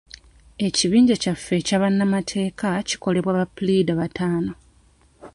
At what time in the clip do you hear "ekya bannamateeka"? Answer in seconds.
1.59-2.67